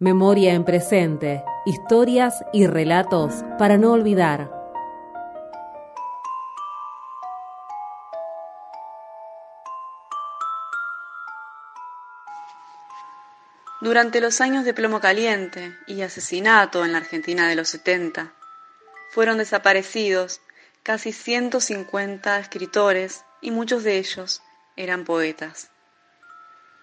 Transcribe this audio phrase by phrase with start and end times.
[0.00, 4.48] Memoria en presente, historias y relatos para no olvidar.
[13.80, 18.32] Durante los años de plomo caliente y asesinato en la Argentina de los 70,
[19.10, 20.40] fueron desaparecidos
[20.84, 24.42] casi 150 escritores y muchos de ellos
[24.76, 25.72] eran poetas.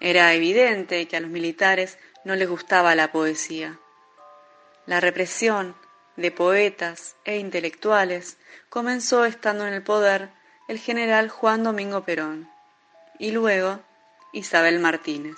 [0.01, 3.79] Era evidente que a los militares no les gustaba la poesía.
[4.85, 5.75] La represión
[6.17, 8.37] de poetas e intelectuales
[8.69, 10.29] comenzó estando en el poder
[10.67, 12.49] el general Juan Domingo Perón
[13.19, 13.79] y luego
[14.33, 15.37] Isabel Martínez.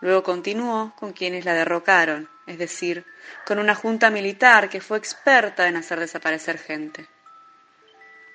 [0.00, 3.04] Luego continuó con quienes la derrocaron, es decir,
[3.44, 7.06] con una junta militar que fue experta en hacer desaparecer gente.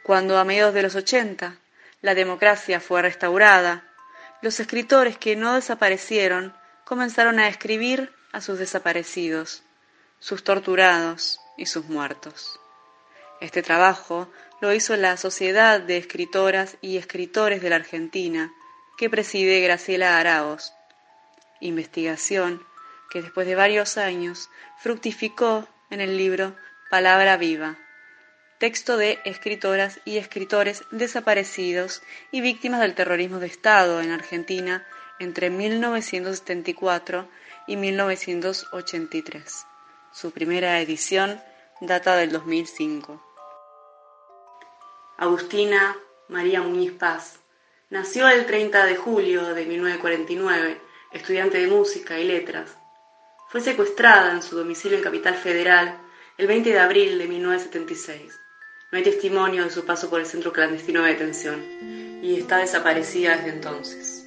[0.04, 1.58] Cuando a mediados de los ochenta
[2.02, 3.86] la democracia fue restaurada,
[4.42, 6.54] los escritores que no desaparecieron
[6.86, 9.64] comenzaron a escribir a sus desaparecidos,
[10.20, 12.60] sus torturados y sus muertos.
[13.42, 14.30] Este trabajo
[14.62, 18.54] lo hizo la Sociedad de Escritoras y Escritores de la Argentina,
[18.98, 20.74] que preside Graciela Araos,
[21.60, 22.66] investigación
[23.10, 26.56] que después de varios años fructificó en el libro
[26.90, 27.78] Palabra Viva,
[28.60, 34.86] texto de escritoras y escritores desaparecidos y víctimas del terrorismo de Estado en Argentina
[35.20, 37.28] entre 1974
[37.68, 39.66] y 1983.
[40.14, 41.42] Su primera edición
[41.82, 43.22] data del 2005.
[45.18, 47.40] Agustina María Muñiz Paz
[47.90, 50.82] nació el 30 de julio de 1949,
[51.14, 52.76] estudiante de música y letras.
[53.50, 55.98] Fue secuestrada en su domicilio en Capital Federal
[56.38, 58.34] el 20 de abril de 1976.
[58.92, 61.64] No hay testimonio de su paso por el centro clandestino de detención
[62.22, 64.25] y está desaparecida desde entonces.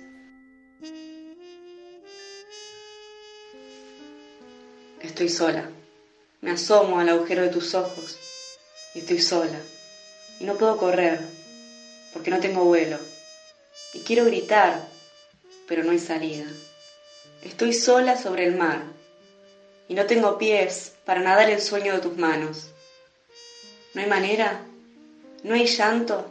[5.08, 5.70] Estoy sola.
[6.42, 8.18] Me asomo al agujero de tus ojos
[8.94, 9.58] y estoy sola.
[10.38, 11.20] Y no puedo correr
[12.12, 12.98] porque no tengo vuelo.
[13.94, 14.86] Y quiero gritar,
[15.66, 16.44] pero no hay salida.
[17.42, 18.82] Estoy sola sobre el mar
[19.88, 22.68] y no tengo pies para nadar el sueño de tus manos.
[23.94, 24.60] ¿No hay manera?
[25.42, 26.30] ¿No hay llanto?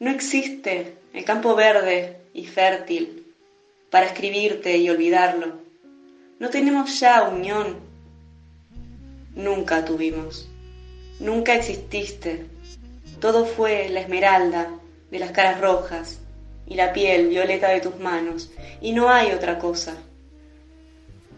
[0.00, 3.34] ¿No existe el campo verde y fértil
[3.90, 5.60] para escribirte y olvidarlo?
[6.38, 7.91] ¿No tenemos ya unión?
[9.34, 10.48] Nunca tuvimos.
[11.20, 12.46] Nunca exististe.
[13.20, 14.70] Todo fue la esmeralda
[15.10, 16.18] de las caras rojas
[16.66, 18.50] y la piel violeta de tus manos,
[18.80, 19.94] y no hay otra cosa.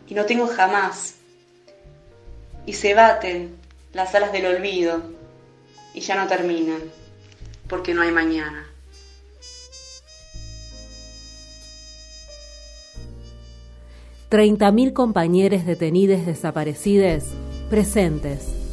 [0.06, 1.16] Y no tengo jamás.
[2.66, 3.56] Y se baten
[3.92, 5.02] las alas del olvido
[5.92, 6.80] y ya no terminan,
[7.68, 8.66] porque no hay mañana.
[14.28, 17.24] Treinta mil compañeros detenidos desaparecidos
[17.68, 18.63] presentes